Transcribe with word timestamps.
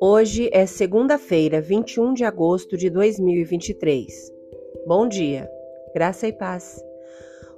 Hoje 0.00 0.50
é 0.52 0.66
segunda-feira, 0.66 1.60
21 1.60 2.14
de 2.14 2.24
agosto 2.24 2.76
de 2.76 2.90
2023. 2.90 4.32
Bom 4.86 5.08
dia, 5.08 5.50
graça 5.94 6.26
e 6.26 6.32
paz. 6.32 6.84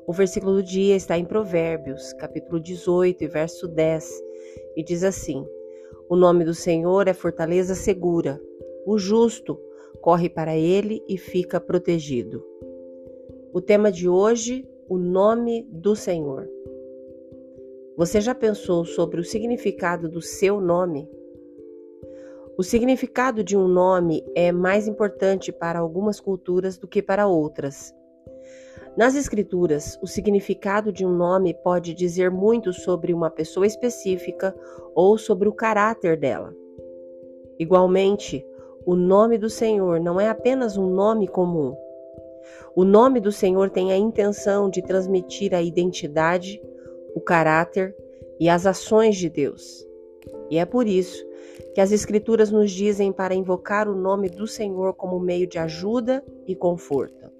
O 0.06 0.12
versículo 0.12 0.56
do 0.56 0.62
dia 0.62 0.94
está 0.96 1.18
em 1.18 1.24
Provérbios, 1.24 2.12
capítulo 2.14 2.60
18, 2.60 3.28
verso 3.28 3.66
10, 3.68 4.22
e 4.76 4.84
diz 4.84 5.02
assim: 5.04 5.46
O 6.08 6.16
nome 6.16 6.44
do 6.44 6.54
Senhor 6.54 7.08
é 7.08 7.14
fortaleza 7.14 7.74
segura, 7.74 8.40
o 8.86 8.98
justo 8.98 9.58
corre 10.00 10.28
para 10.28 10.56
ele 10.56 11.02
e 11.08 11.16
fica 11.18 11.60
protegido. 11.60 12.44
O 13.52 13.60
tema 13.60 13.90
de 13.90 14.08
hoje, 14.08 14.68
o 14.88 14.96
nome 14.96 15.66
do 15.70 15.96
Senhor. 15.96 16.48
Você 17.96 18.20
já 18.20 18.34
pensou 18.34 18.84
sobre 18.84 19.20
o 19.20 19.24
significado 19.24 20.08
do 20.08 20.20
seu 20.20 20.60
nome? 20.60 21.08
O 22.56 22.62
significado 22.62 23.42
de 23.42 23.56
um 23.56 23.66
nome 23.66 24.24
é 24.34 24.52
mais 24.52 24.86
importante 24.86 25.50
para 25.50 25.78
algumas 25.78 26.20
culturas 26.20 26.78
do 26.78 26.86
que 26.86 27.02
para 27.02 27.26
outras. 27.26 27.94
Nas 28.96 29.14
Escrituras, 29.14 29.98
o 30.00 30.06
significado 30.06 30.92
de 30.92 31.04
um 31.04 31.14
nome 31.14 31.52
pode 31.52 31.92
dizer 31.92 32.30
muito 32.30 32.72
sobre 32.72 33.12
uma 33.12 33.28
pessoa 33.28 33.66
específica 33.66 34.54
ou 34.94 35.18
sobre 35.18 35.48
o 35.48 35.52
caráter 35.52 36.16
dela. 36.16 36.54
Igualmente, 37.58 38.46
o 38.86 38.94
nome 38.94 39.36
do 39.36 39.50
Senhor 39.50 40.00
não 40.00 40.20
é 40.20 40.28
apenas 40.28 40.76
um 40.76 40.88
nome 40.88 41.26
comum. 41.26 41.76
O 42.74 42.84
nome 42.84 43.20
do 43.20 43.32
Senhor 43.32 43.70
tem 43.70 43.92
a 43.92 43.96
intenção 43.96 44.68
de 44.68 44.82
transmitir 44.82 45.54
a 45.54 45.62
identidade, 45.62 46.60
o 47.14 47.20
caráter 47.20 47.94
e 48.38 48.48
as 48.48 48.66
ações 48.66 49.16
de 49.16 49.28
Deus. 49.30 49.86
E 50.50 50.58
é 50.58 50.64
por 50.64 50.86
isso 50.86 51.26
que 51.74 51.80
as 51.80 51.92
Escrituras 51.92 52.50
nos 52.50 52.70
dizem 52.70 53.12
para 53.12 53.34
invocar 53.34 53.88
o 53.88 53.94
nome 53.94 54.28
do 54.28 54.46
Senhor 54.46 54.94
como 54.94 55.18
meio 55.18 55.46
de 55.46 55.58
ajuda 55.58 56.24
e 56.46 56.54
conforto. 56.54 57.30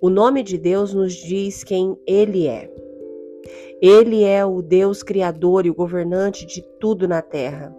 O 0.00 0.08
nome 0.08 0.42
de 0.42 0.56
Deus 0.56 0.94
nos 0.94 1.12
diz 1.12 1.62
quem 1.62 1.94
Ele 2.06 2.46
é. 2.46 2.72
Ele 3.82 4.24
é 4.24 4.44
o 4.44 4.62
Deus 4.62 5.02
Criador 5.02 5.66
e 5.66 5.70
o 5.70 5.74
governante 5.74 6.46
de 6.46 6.62
tudo 6.78 7.08
na 7.08 7.20
terra. 7.20 7.74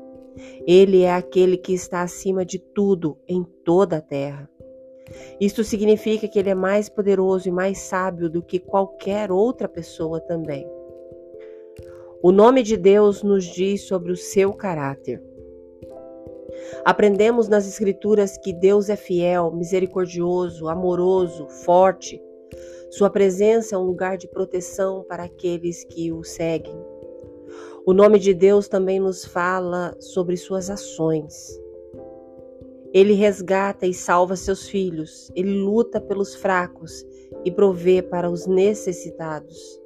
Ele 0.67 1.01
é 1.01 1.13
aquele 1.13 1.57
que 1.57 1.73
está 1.73 2.01
acima 2.01 2.45
de 2.45 2.59
tudo 2.59 3.17
em 3.27 3.43
toda 3.63 3.97
a 3.97 4.01
terra. 4.01 4.50
Isto 5.39 5.63
significa 5.63 6.27
que 6.27 6.39
Ele 6.39 6.49
é 6.49 6.55
mais 6.55 6.89
poderoso 6.89 7.47
e 7.47 7.51
mais 7.51 7.79
sábio 7.79 8.29
do 8.29 8.41
que 8.41 8.59
qualquer 8.59 9.31
outra 9.31 9.67
pessoa 9.67 10.19
também. 10.19 10.67
O 12.23 12.31
nome 12.31 12.61
de 12.61 12.77
Deus 12.77 13.23
nos 13.23 13.45
diz 13.45 13.87
sobre 13.87 14.11
o 14.11 14.17
seu 14.17 14.53
caráter. 14.53 15.23
Aprendemos 16.85 17.47
nas 17.47 17.67
Escrituras 17.67 18.37
que 18.37 18.53
Deus 18.53 18.89
é 18.89 18.95
fiel, 18.95 19.51
misericordioso, 19.51 20.67
amoroso, 20.67 21.47
forte. 21.47 22.21
Sua 22.91 23.09
presença 23.09 23.75
é 23.75 23.77
um 23.77 23.83
lugar 23.83 24.17
de 24.17 24.27
proteção 24.27 25.03
para 25.07 25.23
aqueles 25.23 25.83
que 25.83 26.11
o 26.11 26.23
seguem. 26.23 26.75
O 27.85 27.93
nome 27.93 28.19
de 28.19 28.33
Deus 28.33 28.67
também 28.67 28.99
nos 28.99 29.25
fala 29.25 29.95
sobre 29.99 30.37
suas 30.37 30.69
ações. 30.69 31.59
Ele 32.93 33.13
resgata 33.13 33.87
e 33.87 33.93
salva 33.93 34.35
seus 34.35 34.67
filhos, 34.67 35.31
ele 35.33 35.53
luta 35.53 36.01
pelos 36.01 36.35
fracos 36.35 37.05
e 37.45 37.51
provê 37.51 38.01
para 38.01 38.29
os 38.29 38.45
necessitados. 38.45 39.79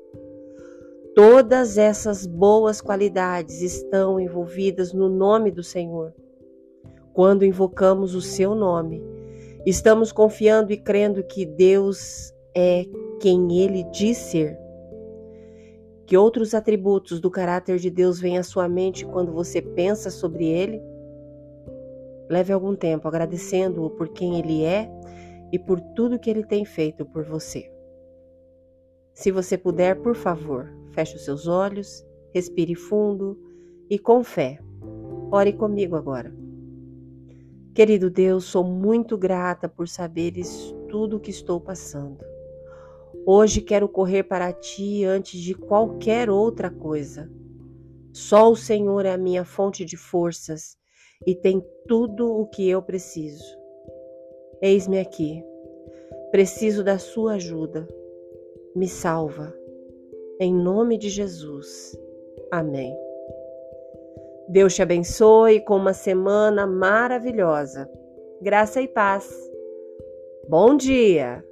Todas 1.15 1.77
essas 1.77 2.25
boas 2.25 2.81
qualidades 2.81 3.61
estão 3.61 4.19
envolvidas 4.19 4.91
no 4.91 5.07
nome 5.07 5.51
do 5.51 5.63
Senhor. 5.63 6.13
Quando 7.13 7.45
invocamos 7.45 8.15
o 8.15 8.21
seu 8.21 8.53
nome, 8.53 9.01
estamos 9.65 10.11
confiando 10.11 10.73
e 10.73 10.77
crendo 10.77 11.23
que 11.23 11.45
Deus 11.45 12.33
é 12.53 12.85
quem 13.21 13.61
ele 13.61 13.83
diz 13.91 14.17
ser. 14.17 14.57
Que 16.05 16.17
outros 16.17 16.53
atributos 16.53 17.19
do 17.21 17.31
caráter 17.31 17.77
de 17.77 17.89
Deus 17.89 18.19
vêm 18.19 18.37
à 18.37 18.43
sua 18.43 18.67
mente 18.67 19.05
quando 19.05 19.31
você 19.31 19.61
pensa 19.61 20.09
sobre 20.11 20.45
ele? 20.45 20.81
Leve 22.29 22.51
algum 22.51 22.75
tempo 22.75 23.07
agradecendo-o 23.07 23.89
por 23.89 24.09
quem 24.09 24.39
ele 24.39 24.63
é 24.63 24.89
e 25.51 25.59
por 25.59 25.79
tudo 25.79 26.19
que 26.19 26.29
ele 26.29 26.43
tem 26.43 26.65
feito 26.65 27.05
por 27.05 27.23
você. 27.23 27.71
Se 29.13 29.31
você 29.31 29.57
puder, 29.57 30.01
por 30.01 30.15
favor, 30.15 30.73
feche 30.91 31.15
os 31.15 31.23
seus 31.23 31.47
olhos, 31.47 32.05
respire 32.33 32.75
fundo 32.75 33.39
e 33.89 33.97
com 33.99 34.23
fé. 34.23 34.59
Ore 35.31 35.53
comigo 35.53 35.95
agora. 35.95 36.35
Querido 37.73 38.09
Deus, 38.09 38.45
sou 38.45 38.63
muito 38.63 39.17
grata 39.17 39.69
por 39.69 39.87
saberes 39.87 40.73
tudo 40.89 41.17
o 41.17 41.19
que 41.19 41.29
estou 41.29 41.59
passando. 41.59 42.23
Hoje 43.25 43.61
quero 43.61 43.89
correr 43.89 44.23
para 44.23 44.53
ti 44.53 45.03
antes 45.03 45.39
de 45.39 45.53
qualquer 45.53 46.29
outra 46.29 46.69
coisa. 46.69 47.29
Só 48.13 48.51
o 48.51 48.55
Senhor 48.55 49.05
é 49.05 49.11
a 49.11 49.17
minha 49.17 49.43
fonte 49.43 49.83
de 49.83 49.97
forças 49.97 50.77
e 51.25 51.35
tem 51.35 51.63
tudo 51.87 52.39
o 52.39 52.47
que 52.47 52.69
eu 52.69 52.81
preciso. 52.81 53.57
Eis-me 54.61 54.99
aqui. 54.99 55.43
Preciso 56.31 56.83
da 56.83 56.97
sua 56.97 57.33
ajuda 57.33 57.87
me 58.75 58.87
salva. 58.89 59.53
Em 60.39 60.53
nome 60.53 60.97
de 60.97 61.09
Jesus. 61.09 61.97
Amém. 62.51 62.93
Deus 64.49 64.75
te 64.75 64.81
abençoe 64.81 65.61
com 65.61 65.77
uma 65.77 65.93
semana 65.93 66.67
maravilhosa. 66.67 67.89
Graça 68.41 68.81
e 68.81 68.87
paz. 68.87 69.33
Bom 70.47 70.75
dia! 70.75 71.43